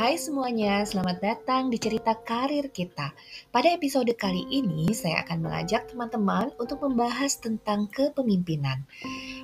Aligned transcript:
Hai 0.00 0.16
semuanya, 0.16 0.80
selamat 0.80 1.20
datang 1.20 1.68
di 1.68 1.76
cerita 1.76 2.16
karir 2.16 2.72
kita. 2.72 3.12
Pada 3.52 3.68
episode 3.68 4.08
kali 4.16 4.48
ini, 4.48 4.96
saya 4.96 5.20
akan 5.20 5.44
mengajak 5.44 5.92
teman-teman 5.92 6.48
untuk 6.56 6.80
membahas 6.88 7.36
tentang 7.36 7.84
kepemimpinan. 7.92 8.88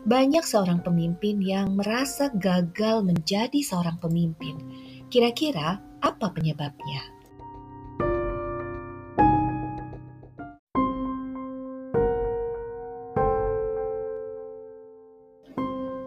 Banyak 0.09 0.41
seorang 0.49 0.81
pemimpin 0.81 1.45
yang 1.45 1.77
merasa 1.77 2.33
gagal 2.33 3.05
menjadi 3.05 3.61
seorang 3.61 4.01
pemimpin. 4.01 4.57
Kira-kira 5.13 5.77
apa 6.01 6.33
penyebabnya? 6.33 7.05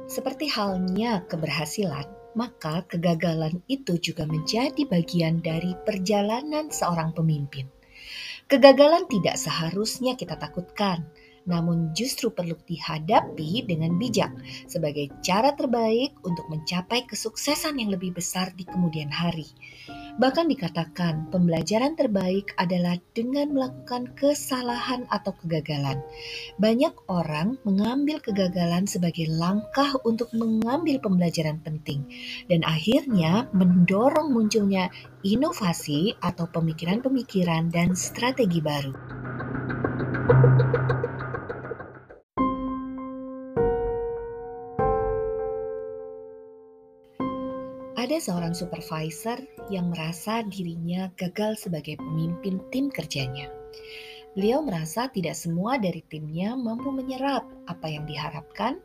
Seperti 0.09 0.49
halnya 0.49 1.21
keberhasilan, 1.29 2.18
maka 2.37 2.85
kegagalan 2.85 3.61
itu 3.65 3.97
juga 3.97 4.25
menjadi 4.25 4.85
bagian 4.85 5.41
dari 5.41 5.73
perjalanan 5.85 6.69
seorang 6.69 7.13
pemimpin. 7.13 7.69
Kegagalan 8.49 9.05
tidak 9.05 9.37
seharusnya 9.37 10.17
kita 10.17 10.33
takutkan, 10.33 11.05
namun 11.49 11.89
justru 11.97 12.29
perlu 12.29 12.53
dihadapi 12.69 13.65
dengan 13.65 13.97
bijak 13.97 14.29
sebagai 14.69 15.09
cara 15.25 15.57
terbaik 15.57 16.13
untuk 16.21 16.45
mencapai 16.53 17.09
kesuksesan 17.09 17.81
yang 17.81 17.89
lebih 17.89 18.13
besar 18.13 18.53
di 18.53 18.63
kemudian 18.69 19.09
hari. 19.09 19.49
Bahkan 20.19 20.51
dikatakan 20.51 21.31
pembelajaran 21.31 21.95
terbaik 21.95 22.51
adalah 22.59 22.99
dengan 23.15 23.55
melakukan 23.55 24.11
kesalahan 24.19 25.07
atau 25.07 25.31
kegagalan. 25.41 26.03
Banyak 26.59 26.91
orang 27.07 27.55
mengambil 27.63 28.19
kegagalan 28.19 28.83
sebagai 28.83 29.31
langkah 29.31 29.95
untuk 30.03 30.27
mengambil 30.35 30.99
pembelajaran 30.99 31.63
penting 31.63 32.03
dan 32.51 32.67
akhirnya 32.67 33.47
mendorong 33.55 34.35
munculnya 34.35 34.91
inovasi 35.23 36.13
atau 36.19 36.51
pemikiran-pemikiran 36.51 37.71
dan 37.71 37.95
strategi 37.95 38.59
baru. 38.59 38.93
Ada 48.09 48.33
seorang 48.33 48.57
supervisor 48.57 49.37
yang 49.69 49.93
merasa 49.93 50.41
dirinya 50.41 51.13
gagal 51.13 51.61
sebagai 51.61 51.93
pemimpin 52.01 52.57
tim 52.73 52.89
kerjanya. 52.89 53.53
Beliau 54.33 54.65
merasa 54.65 55.13
tidak 55.13 55.37
semua 55.37 55.77
dari 55.77 56.01
timnya 56.09 56.57
mampu 56.57 56.89
menyerap 56.89 57.45
apa 57.69 57.85
yang 57.85 58.09
diharapkan. 58.09 58.81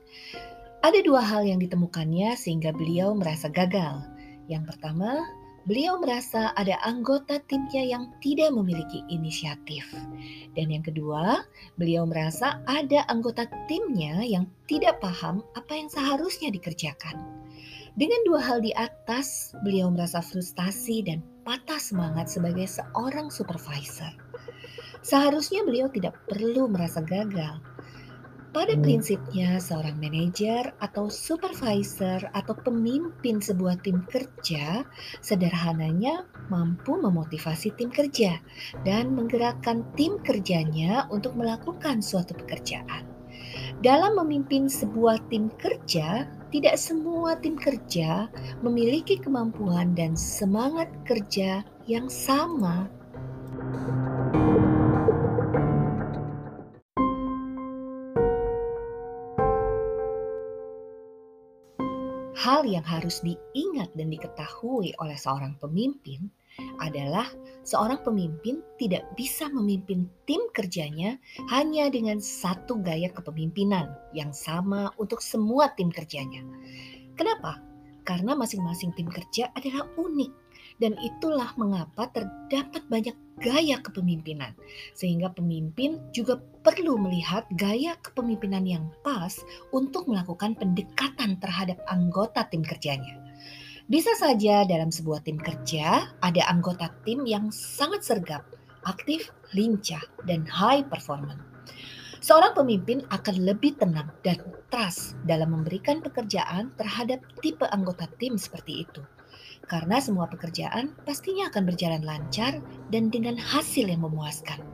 Ada 0.84 1.00
dua 1.08 1.25
hal 1.25 1.48
yang 1.48 1.56
ditemukannya 1.56 2.36
sehingga 2.36 2.77
beliau 2.77 3.17
merasa 3.17 3.48
gagal. 3.48 4.05
Yang 4.52 4.77
pertama, 4.77 5.25
beliau 5.64 5.97
merasa 6.05 6.52
ada 6.52 6.77
anggota 6.84 7.41
timnya 7.48 7.80
yang 7.80 8.12
tidak 8.20 8.52
memiliki 8.52 9.08
inisiatif. 9.08 9.89
Dan 10.52 10.69
yang 10.69 10.84
kedua, 10.84 11.48
beliau 11.80 12.05
merasa 12.05 12.61
ada 12.69 13.08
anggota 13.08 13.48
timnya 13.72 14.20
yang 14.20 14.45
tidak 14.69 15.00
paham 15.00 15.41
apa 15.56 15.72
yang 15.72 15.89
seharusnya 15.89 16.52
dikerjakan. 16.52 17.44
Dengan 17.95 18.27
dua 18.27 18.42
hal 18.42 18.59
di 18.59 18.75
atas, 18.75 19.55
beliau 19.62 19.87
merasa 19.87 20.19
frustasi 20.19 21.06
dan 21.06 21.23
patah 21.47 21.78
semangat 21.78 22.27
sebagai 22.27 22.67
seorang 22.67 23.31
supervisor. 23.31 24.11
Seharusnya 24.98 25.62
beliau 25.62 25.86
tidak 25.86 26.19
perlu 26.27 26.67
merasa 26.67 26.98
gagal. 27.06 27.62
Pada 28.51 28.75
hmm. 28.75 28.83
prinsipnya, 28.83 29.62
seorang 29.62 29.95
manajer 30.03 30.75
atau 30.83 31.06
supervisor 31.06 32.19
atau 32.34 32.59
pemimpin 32.67 33.39
sebuah 33.39 33.78
tim 33.86 34.03
kerja 34.11 34.83
sederhananya 35.23 36.27
mampu 36.51 36.98
memotivasi 36.98 37.79
tim 37.79 37.95
kerja 37.95 38.42
dan 38.83 39.14
menggerakkan 39.14 39.86
tim 39.95 40.19
kerjanya 40.19 41.07
untuk 41.14 41.39
melakukan 41.39 42.02
suatu 42.02 42.35
pekerjaan. 42.35 43.14
Dalam 43.84 44.17
memimpin 44.17 44.64
sebuah 44.64 45.28
tim 45.28 45.52
kerja, 45.61 46.24
tidak 46.48 46.80
semua 46.80 47.36
tim 47.36 47.52
kerja 47.52 48.33
memiliki 48.64 49.20
kemampuan 49.20 49.92
dan 49.92 50.17
semangat 50.17 50.89
kerja 51.05 51.61
yang 51.84 52.08
sama. 52.08 52.89
Hal 62.40 62.64
yang 62.64 62.89
harus 62.89 63.20
diingat 63.20 63.92
dan 63.92 64.08
diketahui 64.08 64.96
oleh 64.96 65.16
seorang 65.20 65.61
pemimpin 65.61 66.33
adalah 66.79 67.27
seorang 67.65 68.01
pemimpin 68.05 68.61
tidak 68.77 69.07
bisa 69.19 69.48
memimpin 69.51 70.07
tim 70.29 70.41
kerjanya 70.53 71.19
hanya 71.51 71.89
dengan 71.89 72.20
satu 72.20 72.79
gaya 72.83 73.11
kepemimpinan 73.11 73.91
yang 74.13 74.31
sama 74.31 74.93
untuk 75.01 75.19
semua 75.25 75.73
tim 75.75 75.89
kerjanya. 75.91 76.45
Kenapa? 77.14 77.59
Karena 78.05 78.37
masing-masing 78.37 78.93
tim 78.95 79.09
kerja 79.09 79.48
adalah 79.57 79.89
unik 79.97 80.33
dan 80.83 80.98
itulah 81.01 81.55
mengapa 81.57 82.11
terdapat 82.11 82.83
banyak 82.91 83.17
gaya 83.41 83.79
kepemimpinan 83.83 84.55
sehingga 84.95 85.31
pemimpin 85.33 85.98
juga 86.14 86.39
perlu 86.63 86.98
melihat 86.98 87.47
gaya 87.59 87.98
kepemimpinan 88.03 88.67
yang 88.67 88.85
pas 89.03 89.35
untuk 89.73 90.07
melakukan 90.07 90.55
pendekatan 90.59 91.39
terhadap 91.39 91.81
anggota 91.91 92.47
tim 92.51 92.63
kerjanya. 92.63 93.23
Bisa 93.84 94.17
saja 94.17 94.64
dalam 94.64 94.89
sebuah 94.89 95.28
tim 95.28 95.36
kerja 95.36 96.08
ada 96.24 96.42
anggota 96.48 96.89
tim 97.05 97.28
yang 97.28 97.52
sangat 97.52 98.00
sergap, 98.00 98.40
aktif, 98.89 99.28
lincah, 99.52 100.00
dan 100.24 100.48
high 100.48 100.80
performance. 100.89 101.45
Seorang 102.24 102.56
pemimpin 102.56 103.05
akan 103.12 103.45
lebih 103.45 103.77
tenang 103.77 104.08
dan 104.24 104.40
trust 104.72 105.20
dalam 105.28 105.52
memberikan 105.52 106.00
pekerjaan 106.00 106.72
terhadap 106.80 107.20
tipe 107.45 107.68
anggota 107.68 108.08
tim 108.17 108.40
seperti 108.40 108.89
itu. 108.89 109.05
Karena 109.68 110.01
semua 110.01 110.33
pekerjaan 110.33 110.96
pastinya 111.05 111.52
akan 111.52 111.68
berjalan 111.68 112.01
lancar 112.08 112.64
dan 112.89 113.12
dengan 113.12 113.36
hasil 113.36 113.84
yang 113.84 114.01
memuaskan. 114.01 114.64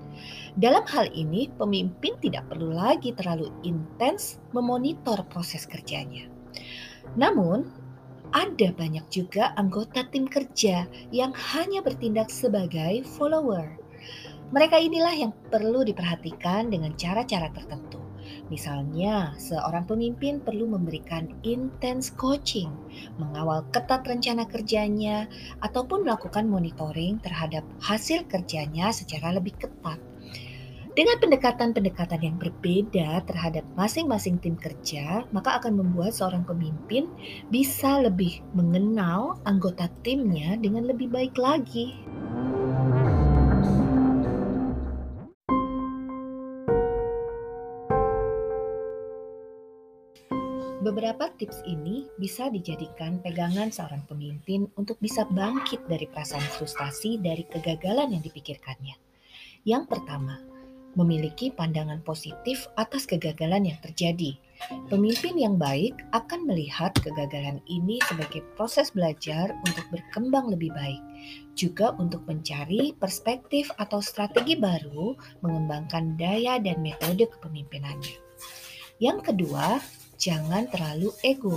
Dalam 0.55 0.87
hal 0.87 1.11
ini, 1.11 1.51
pemimpin 1.59 2.15
tidak 2.23 2.47
perlu 2.47 2.71
lagi 2.71 3.11
terlalu 3.19 3.51
intens 3.67 4.39
memonitor 4.55 5.19
proses 5.27 5.67
kerjanya. 5.67 6.31
Namun, 7.19 7.80
ada 8.31 8.69
banyak 8.75 9.07
juga 9.11 9.51
anggota 9.59 10.07
tim 10.09 10.27
kerja 10.31 10.87
yang 11.11 11.35
hanya 11.55 11.83
bertindak 11.83 12.31
sebagai 12.31 13.03
follower. 13.19 13.79
Mereka 14.51 14.83
inilah 14.83 15.15
yang 15.15 15.33
perlu 15.51 15.87
diperhatikan 15.87 16.75
dengan 16.75 16.95
cara-cara 16.99 17.51
tertentu. 17.55 18.03
Misalnya, 18.51 19.31
seorang 19.39 19.87
pemimpin 19.87 20.43
perlu 20.43 20.67
memberikan 20.67 21.31
intens 21.47 22.11
coaching, 22.11 22.71
mengawal 23.15 23.63
ketat 23.71 24.03
rencana 24.03 24.43
kerjanya, 24.47 25.31
ataupun 25.63 26.03
melakukan 26.03 26.51
monitoring 26.51 27.23
terhadap 27.23 27.63
hasil 27.79 28.27
kerjanya 28.27 28.91
secara 28.91 29.39
lebih 29.39 29.55
ketat. 29.55 30.03
Dengan 31.01 31.17
pendekatan-pendekatan 31.17 32.21
yang 32.21 32.37
berbeda 32.37 33.25
terhadap 33.25 33.65
masing-masing 33.73 34.37
tim 34.37 34.53
kerja, 34.53 35.25
maka 35.33 35.57
akan 35.57 35.81
membuat 35.81 36.13
seorang 36.13 36.45
pemimpin 36.45 37.09
bisa 37.49 38.05
lebih 38.05 38.45
mengenal 38.53 39.41
anggota 39.49 39.89
timnya 40.05 40.61
dengan 40.61 40.85
lebih 40.85 41.09
baik 41.09 41.41
lagi. 41.41 41.97
Beberapa 50.85 51.33
tips 51.41 51.65
ini 51.65 52.13
bisa 52.21 52.53
dijadikan 52.53 53.25
pegangan 53.25 53.73
seorang 53.73 54.05
pemimpin 54.05 54.69
untuk 54.77 55.01
bisa 55.01 55.25
bangkit 55.33 55.81
dari 55.89 56.05
perasaan 56.05 56.45
frustasi 56.61 57.17
dari 57.25 57.49
kegagalan 57.49 58.13
yang 58.13 58.21
dipikirkannya. 58.21 59.01
Yang 59.65 59.93
pertama, 59.93 60.50
memiliki 60.99 61.55
pandangan 61.55 62.03
positif 62.03 62.67
atas 62.75 63.07
kegagalan 63.07 63.71
yang 63.71 63.79
terjadi. 63.83 64.35
Pemimpin 64.93 65.41
yang 65.41 65.57
baik 65.57 65.97
akan 66.13 66.45
melihat 66.45 66.93
kegagalan 67.01 67.65
ini 67.65 67.97
sebagai 68.05 68.45
proses 68.61 68.93
belajar 68.93 69.57
untuk 69.65 69.89
berkembang 69.89 70.53
lebih 70.53 70.69
baik, 70.77 71.01
juga 71.57 71.97
untuk 71.97 72.21
mencari 72.29 72.93
perspektif 73.01 73.73
atau 73.81 74.05
strategi 74.05 74.61
baru 74.61 75.17
mengembangkan 75.41 76.21
daya 76.21 76.61
dan 76.61 76.85
metode 76.85 77.25
kepemimpinannya. 77.41 78.21
Yang 79.01 79.33
kedua, 79.33 79.81
jangan 80.21 80.69
terlalu 80.69 81.09
ego. 81.25 81.57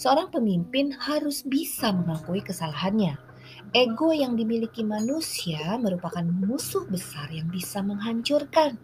Seorang 0.00 0.32
pemimpin 0.32 0.94
harus 0.94 1.44
bisa 1.44 1.92
mengakui 1.92 2.40
kesalahannya 2.40 3.27
Ego 3.76 4.16
yang 4.16 4.32
dimiliki 4.32 4.80
manusia 4.80 5.76
merupakan 5.76 6.24
musuh 6.24 6.88
besar 6.88 7.28
yang 7.28 7.52
bisa 7.52 7.84
menghancurkan. 7.84 8.80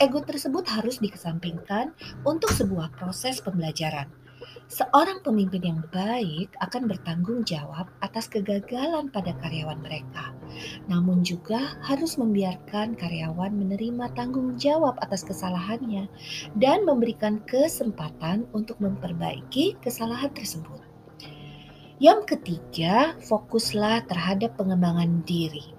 Ego 0.00 0.24
tersebut 0.24 0.64
harus 0.72 1.04
dikesampingkan 1.04 1.92
untuk 2.24 2.48
sebuah 2.48 2.96
proses 2.96 3.44
pembelajaran. 3.44 4.08
Seorang 4.72 5.20
pemimpin 5.20 5.60
yang 5.62 5.80
baik 5.92 6.56
akan 6.64 6.88
bertanggung 6.88 7.44
jawab 7.44 7.92
atas 8.00 8.26
kegagalan 8.26 9.12
pada 9.12 9.36
karyawan 9.38 9.78
mereka, 9.84 10.32
namun 10.88 11.20
juga 11.20 11.76
harus 11.84 12.16
membiarkan 12.16 12.96
karyawan 12.96 13.52
menerima 13.52 14.16
tanggung 14.16 14.56
jawab 14.56 14.96
atas 15.04 15.28
kesalahannya 15.28 16.08
dan 16.56 16.88
memberikan 16.88 17.38
kesempatan 17.44 18.48
untuk 18.56 18.80
memperbaiki 18.80 19.76
kesalahan 19.78 20.32
tersebut. 20.34 20.81
Yang 22.02 22.34
ketiga, 22.34 23.14
fokuslah 23.22 24.02
terhadap 24.10 24.58
pengembangan 24.58 25.22
diri. 25.22 25.70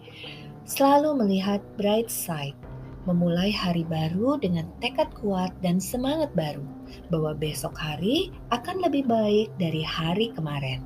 Selalu 0.63 1.19
melihat 1.19 1.59
bright 1.75 2.07
side 2.07 2.55
memulai 3.03 3.51
hari 3.51 3.83
baru 3.83 4.39
dengan 4.39 4.71
tekad 4.79 5.11
kuat 5.19 5.51
dan 5.59 5.83
semangat 5.83 6.31
baru 6.31 6.63
bahwa 7.11 7.35
besok 7.35 7.75
hari 7.75 8.31
akan 8.55 8.79
lebih 8.87 9.03
baik 9.03 9.51
dari 9.59 9.83
hari 9.83 10.31
kemarin. 10.31 10.79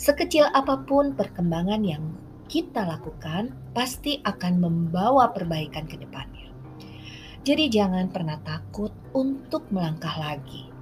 Sekecil 0.00 0.48
apa 0.56 0.80
pun 0.88 1.12
perkembangan 1.12 1.84
yang 1.84 2.16
kita 2.48 2.88
lakukan, 2.88 3.52
pasti 3.76 4.24
akan 4.24 4.64
membawa 4.64 5.28
perbaikan 5.36 5.84
ke 5.84 6.00
depannya. 6.00 6.48
Jadi, 7.44 7.68
jangan 7.68 8.08
pernah 8.08 8.40
takut 8.40 8.96
untuk 9.12 9.68
melangkah 9.68 10.16
lagi. 10.16 10.73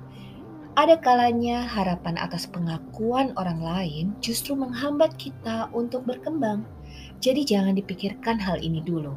Ada 0.72 1.04
kalanya 1.04 1.68
harapan 1.68 2.16
atas 2.16 2.48
pengakuan 2.48 3.36
orang 3.36 3.60
lain 3.60 4.16
justru 4.24 4.56
menghambat 4.56 5.12
kita 5.20 5.68
untuk 5.76 6.08
berkembang. 6.08 6.64
Jadi, 7.20 7.44
jangan 7.44 7.76
dipikirkan 7.76 8.40
hal 8.40 8.56
ini 8.56 8.80
dulu 8.80 9.12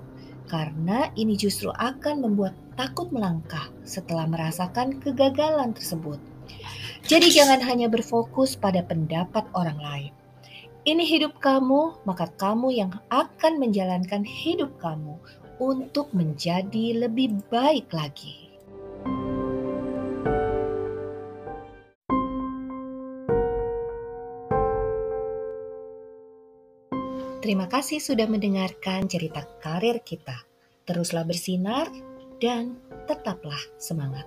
karena 0.51 1.09
ini 1.15 1.39
justru 1.39 1.71
akan 1.71 2.27
membuat 2.27 2.53
takut 2.75 3.07
melangkah 3.07 3.71
setelah 3.87 4.27
merasakan 4.27 4.99
kegagalan 4.99 5.71
tersebut. 5.71 6.19
Jadi, 7.07 7.31
jangan 7.31 7.63
hanya 7.63 7.87
berfokus 7.87 8.59
pada 8.59 8.83
pendapat 8.83 9.47
orang 9.55 9.79
lain. 9.79 10.11
Ini 10.83 11.07
hidup 11.07 11.39
kamu, 11.39 12.03
maka 12.03 12.35
kamu 12.35 12.75
yang 12.75 12.91
akan 13.07 13.63
menjalankan 13.63 14.27
hidup 14.27 14.75
kamu 14.83 15.15
untuk 15.63 16.11
menjadi 16.11 17.07
lebih 17.07 17.39
baik 17.47 17.95
lagi. 17.95 18.44
Terima 27.45 27.69
kasih 27.69 28.01
sudah 28.01 28.25
mendengarkan 28.25 29.05
cerita 29.05 29.45
karir 29.61 30.01
kita. 30.01 30.33
Teruslah 30.81 31.29
bersinar 31.29 31.85
dan 32.41 32.73
tetaplah 33.05 33.61
semangat. 33.77 34.25